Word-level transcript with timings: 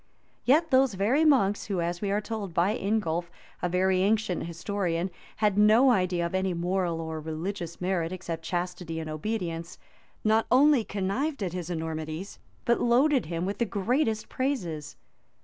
Yet 0.45 0.71
those 0.71 0.95
very 0.95 1.23
monks, 1.23 1.65
who, 1.65 1.79
as 1.79 2.01
we 2.01 2.09
are 2.09 2.21
told 2.21 2.55
by 2.55 2.75
Ingulf, 2.75 3.29
a 3.61 3.69
very 3.69 4.01
ancient 4.01 4.45
historian, 4.47 5.11
had 5.35 5.59
no 5.59 5.91
idea 5.91 6.25
of 6.25 6.33
any 6.33 6.55
moral 6.55 6.99
or 6.99 7.19
religious 7.21 7.79
merit, 7.79 8.11
except 8.11 8.43
chastity 8.43 8.99
and 8.99 9.11
obedience, 9.11 9.77
not 10.23 10.47
only 10.49 10.83
connived 10.83 11.43
at 11.43 11.53
his 11.53 11.69
enormities, 11.69 12.39
but 12.65 12.81
loaded 12.81 13.27
him 13.27 13.45
with 13.45 13.59
the 13.59 13.65
greatest 13.65 14.27
praises. 14.27 14.95